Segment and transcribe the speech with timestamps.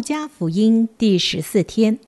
[0.00, 1.98] 路加福音第十四天，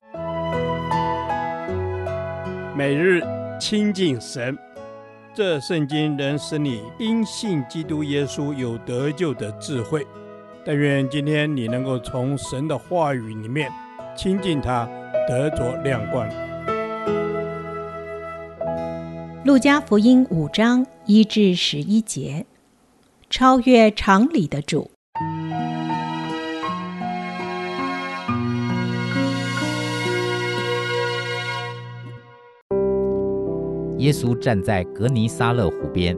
[2.75, 3.21] 每日
[3.59, 4.57] 亲近神，
[5.31, 10.03] 这圣经能使你因信基督耶稣有得救的智慧。
[10.65, 13.71] 但愿今天你能够从神的话语里面
[14.17, 14.89] 亲近他，
[15.29, 16.27] 得着亮光。
[19.45, 22.47] 路加福音五章一至十一节，
[23.29, 24.89] 超越常理的主。
[34.03, 36.17] 耶稣站在革尼撒勒湖边，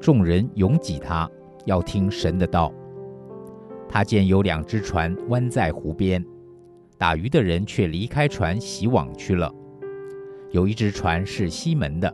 [0.00, 1.30] 众人拥挤他，
[1.66, 2.72] 要听神的道。
[3.86, 6.24] 他见有两只船弯在湖边，
[6.96, 9.54] 打鱼的人却离开船洗网去了。
[10.52, 12.10] 有一只船是西门的，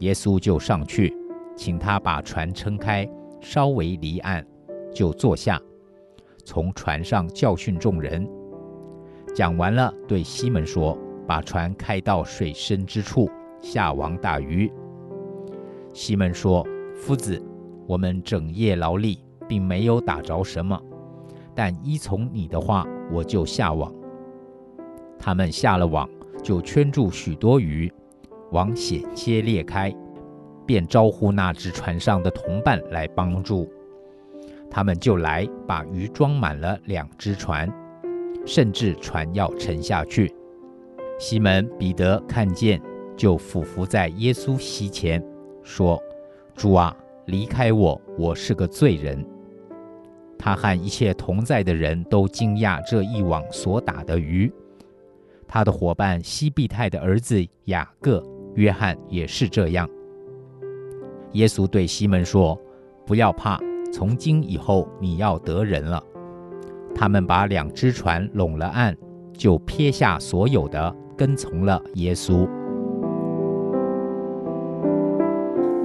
[0.00, 1.16] 耶稣就上去，
[1.56, 3.08] 请他把船撑开，
[3.40, 4.46] 稍微离岸，
[4.92, 5.58] 就坐下，
[6.44, 8.28] 从船上教训众人。
[9.34, 13.30] 讲完了，对西门说：“把船开到水深之处。”
[13.62, 14.70] 下网打鱼。
[15.94, 17.40] 西门说：“夫子，
[17.86, 20.78] 我们整夜劳力，并没有打着什么，
[21.54, 23.90] 但依从你的话，我就下网。”
[25.18, 26.08] 他们下了网，
[26.42, 27.90] 就圈住许多鱼，
[28.50, 29.94] 网险些裂开，
[30.66, 33.70] 便招呼那只船上的同伴来帮助。
[34.68, 37.72] 他们就来把鱼装满了两只船，
[38.44, 40.34] 甚至船要沉下去。
[41.18, 42.82] 西门彼得看见。
[43.16, 45.22] 就俯伏在耶稣膝前，
[45.62, 46.02] 说
[46.54, 46.96] ：“主啊，
[47.26, 49.24] 离开我，我是个罪人。”
[50.38, 54.52] 他和一切同在的人都惊讶这一网所打的鱼。
[55.46, 58.24] 他的伙伴西庇太的儿子雅各、
[58.54, 59.88] 约翰也是这样。
[61.32, 62.58] 耶稣对西门说
[63.06, 63.60] ：“不要怕，
[63.92, 66.02] 从今以后你要得人了。”
[66.94, 68.96] 他们把两只船拢了岸，
[69.32, 72.48] 就撇下所有的，跟从了耶稣。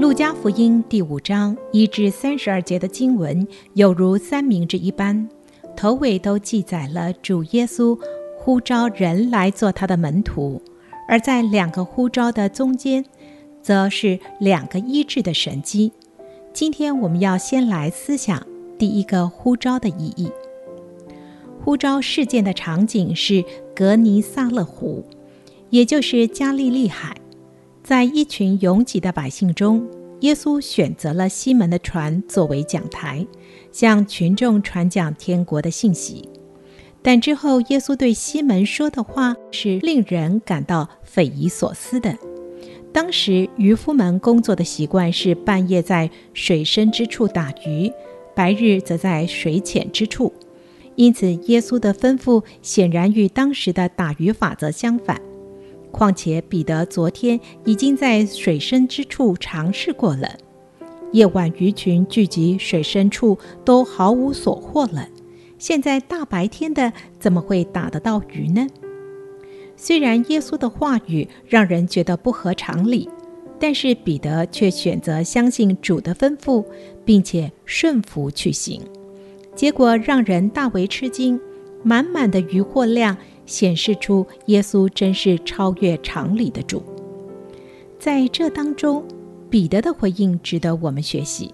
[0.07, 5.27] 路加福音第五章一至三十二节的经文，有如三明治一般，
[5.75, 7.99] 头尾都记载了主耶稣
[8.37, 10.61] 呼召人来做他的门徒，
[11.09, 13.03] 而在两个呼召的中间，
[13.61, 15.91] 则是两个医治的神迹。
[16.53, 18.41] 今天我们要先来思想
[18.77, 20.31] 第一个呼召的意义。
[21.65, 23.43] 呼召事件的场景是
[23.75, 25.03] 革尼撒勒湖，
[25.69, 27.13] 也就是加利利海。
[27.83, 29.87] 在一群拥挤的百姓中，
[30.21, 33.25] 耶稣选择了西门的船作为讲台，
[33.71, 36.27] 向群众传讲天国的信息。
[37.03, 42.17] 但之后，耶稣对西门说的话是令人感到匪夷所思的。
[42.91, 47.91] 当时渔夫们工作的习惯是半夜在水深之处打鱼，
[48.35, 50.33] 白日则在水浅之处，
[50.95, 55.21] 因此耶稣的吩咐显然与当时的打鱼法则相反。
[55.97, 60.37] 况且彼得昨天已经在水深之处尝试过了，
[61.11, 63.35] 夜晚鱼群聚集水深处
[63.65, 65.09] 都毫无所获了，
[65.57, 68.67] 现在大白天的怎么会打得到鱼呢？
[69.75, 73.09] 虽然耶稣的话语让人觉得不合常理，
[73.59, 76.63] 但是彼得却选择相信主的吩咐，
[77.03, 78.79] 并且顺服去行，
[79.55, 81.41] 结果让人大为吃惊，
[81.81, 83.17] 满满的鱼获量。
[83.47, 86.83] 显示出耶稣真是超越常理的主。
[87.97, 89.03] 在这当中，
[89.49, 91.51] 彼得的回应值得我们学习。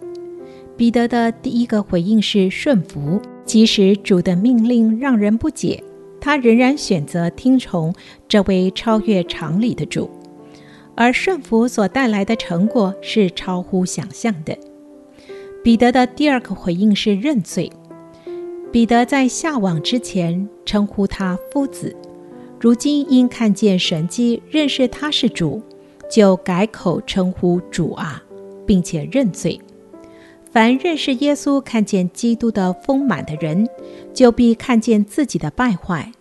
[0.75, 5.81] 彼得的第一个回应是顺服，即使主的命令让人不解，
[6.19, 7.93] 他仍然选择听从
[8.27, 10.09] 这位超越常理的主。
[10.95, 14.57] 而顺服所带来的成果是超乎想象的。
[15.63, 17.71] 彼得的第二个回应是认罪。
[18.73, 21.95] 彼得在下网之前称呼他夫子，
[22.59, 25.61] 如今因看见神迹，认识他是主，
[26.09, 28.23] 就改口称呼主啊，
[28.65, 29.61] 并且认罪。
[30.51, 33.69] 凡认识耶稣、看见基督的丰满的人，
[34.11, 36.11] 就必看见自己的败坏，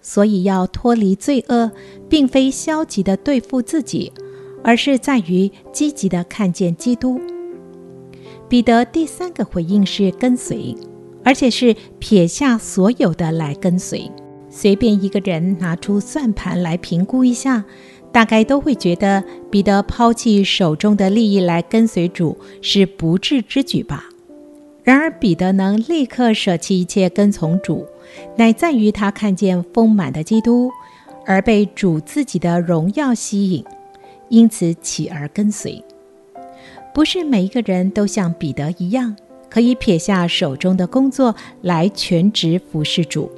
[0.00, 1.72] 所以要脱离罪恶，
[2.08, 4.12] 并非消极地对付自己，
[4.62, 7.20] 而是在于积极地看见基督。
[8.48, 10.72] 彼得第三个回应是跟随。
[11.26, 14.08] 而且是撇下所有的来跟随。
[14.48, 17.64] 随便一个人拿出算盘来评估一下，
[18.12, 24.04] 大概都会觉得彼得抛弃手中的利益来跟随主是不智之举吧。
[24.84, 27.84] 然而，彼得能立刻舍弃一切跟从主，
[28.36, 30.70] 乃在于他看见丰满的基督，
[31.26, 33.64] 而被主自己的荣耀吸引，
[34.28, 35.82] 因此起而跟随。
[36.94, 39.16] 不是每一个人都像彼得一样。
[39.56, 43.32] 可以撇下手中的工作来全职服侍主，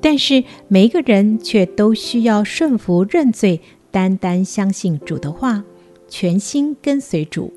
[0.00, 3.60] 但是每一个人却都需要顺服认罪，
[3.90, 5.62] 单单相信主的话，
[6.08, 7.52] 全心跟随主，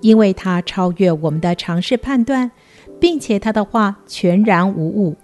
[0.00, 2.50] 因为他超越我们的常识判断，
[2.98, 5.14] 并且他的话全然无误。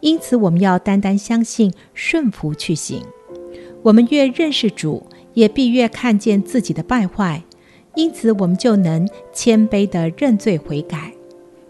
[0.00, 3.00] 因此，我们要单单相信，顺服去行。
[3.84, 7.44] 我们越认识主，也必越看见自己的败坏。
[7.94, 11.12] 因此，我们就能谦卑地认罪悔改。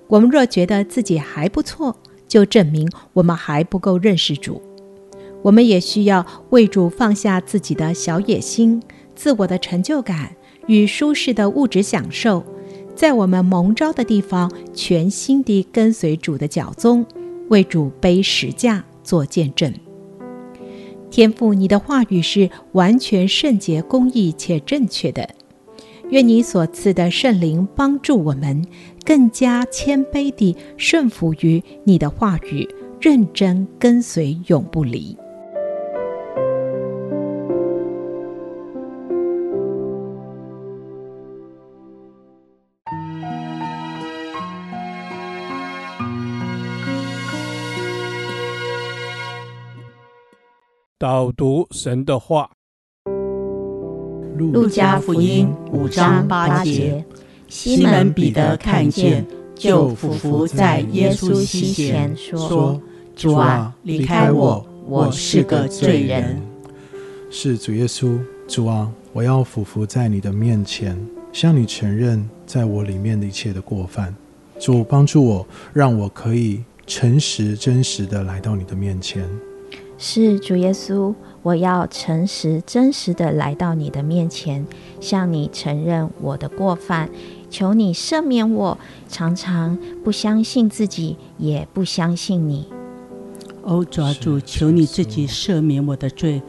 [0.08, 1.96] 我们若觉得自己还不错，
[2.28, 4.60] 就证明我们还不够认识主。
[5.42, 8.82] 我们也需要为主放下自己的小野心、
[9.14, 10.36] 自我的成就感
[10.66, 12.44] 与舒适的物质享受，
[12.94, 17.04] 在我们蒙召的地方，全心地跟随主的脚踪。
[17.48, 19.75] 为主背十架做见证，
[21.10, 25.28] 天父，你的话语是完全圣洁、公义且正确的。
[26.12, 28.62] 愿你所赐的圣灵帮助我们，
[29.03, 32.69] 更加谦卑地顺服于你的话语，
[33.00, 35.17] 认真跟随，永不离。
[50.99, 52.50] 导读神的话，
[54.50, 57.04] 《路加福音》五章八节，
[57.48, 59.24] 西门彼得看见，
[59.54, 62.80] 就俯伏在耶稣膝前说
[63.14, 66.40] ：“主啊，离开我，我是个罪人。”
[67.30, 68.18] 是主耶稣，
[68.48, 70.98] 主啊，我要俯伏在你的面前，
[71.32, 74.14] 向你承认在我里面的一切的过犯。
[74.58, 79.24] 主帮助我，让我可以诚实真实的来到你的面前。
[79.98, 84.64] 是主耶稣，我要诚实真实的来到你的面前，
[85.00, 87.10] 向你承认我的过犯，
[87.50, 88.78] 求你赦免我，
[89.08, 92.66] 常常不相信自己，也不相信你。
[93.62, 96.40] 哦，主啊，主，求你自己赦免我的罪，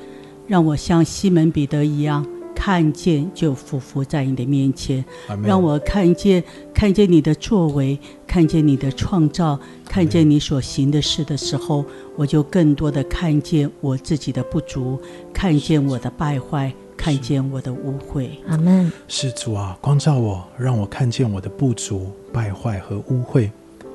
[0.47, 2.25] 让我像西门彼得一样。
[2.55, 5.03] 看见就俯伏在你的面前
[5.41, 6.41] 让我看见
[6.73, 7.97] 看见你的作为，
[8.27, 11.85] 看见你的创造，看见你所行的事的时候，
[12.15, 14.99] 我就更多的看见我自己的不足，
[15.33, 18.29] 看见我的败坏，看见我的污秽。
[18.47, 18.91] 阿门。
[19.07, 23.49] 是主啊，光照我，让我看见我的不足、败坏和污秽。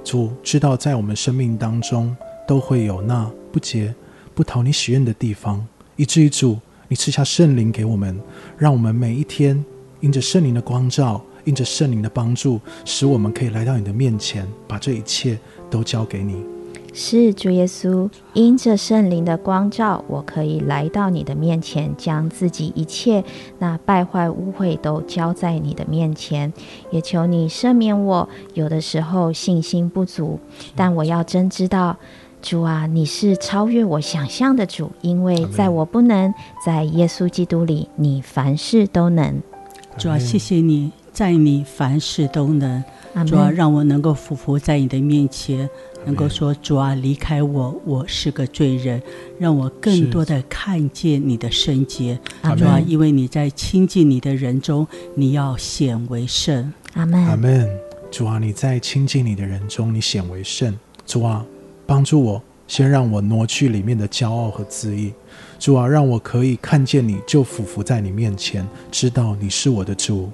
[0.04, 2.16] 主知道，在我们生命当中
[2.46, 3.94] 都会有那不洁、
[4.34, 5.66] 不讨你喜悦的地方，
[5.96, 6.58] 以至于主。
[6.90, 8.18] 你赐下圣灵给我们，
[8.56, 9.62] 让我们每一天
[10.00, 15.38] 因着圣灵的光照，因着圣灵的帮助，使我们可以来到你的面前，把这一切
[15.70, 16.44] 都交给你。
[16.92, 23.24] 是主耶稣，因着圣灵的光照，我可以来到你的面前，将自己一切
[23.58, 26.52] 那败坏污秽都交在你的面前，
[26.90, 28.28] 也求你赦免我。
[28.52, 30.38] 有的时候信心不足，
[30.76, 31.96] 但我要真知道。
[32.42, 36.32] 主啊，你是超越我想象的主，因为在我不能，
[36.64, 39.40] 在耶稣基督里，你凡事都能。
[39.96, 42.84] 主啊，谢谢你在你凡事都能。
[43.26, 45.68] 主啊，让我能够俯伏在你的面前，
[46.04, 49.02] 能够说主啊，离开我，我是个罪人。
[49.36, 52.16] 让我更多的看见你的圣洁。
[52.56, 54.86] 主啊，因为你在亲近你的人中，
[55.16, 56.72] 你要显为圣。
[56.92, 57.20] 阿门。
[57.24, 57.68] 阿门。
[58.12, 60.72] 主啊，你在亲近你的人中，你显为圣。
[61.04, 61.44] 主啊。
[61.84, 65.12] 帮助我，先让我挪去里面的骄傲和自义。
[65.58, 70.30] 主啊，让我可以看见你，就俯伏在你面前，知道你是我的主。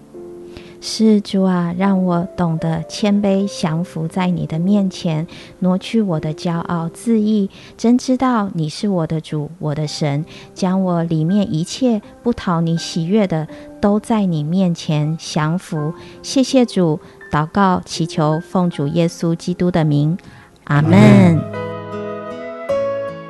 [0.87, 5.27] 是主啊，让我懂得谦卑降服在你的面前，
[5.61, 7.49] 挪去我的骄傲自义，
[7.79, 13.49] 真知道你是我的主，我的神，将我里面一切不讨你喜悦的，
[13.81, 15.95] 都在你面前降服。
[16.23, 17.01] 谢谢主，
[17.33, 20.19] 祷告祈求奉主耶稣基督的名。
[20.65, 21.41] 阿门。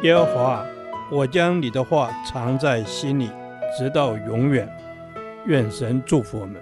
[0.02, 0.64] 耶和华，
[1.08, 3.30] 我将你的话藏在心里，
[3.78, 4.68] 直到永远。
[5.46, 6.56] 愿神祝福我们。